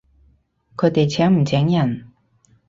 [0.77, 2.07] 佢哋請唔請人？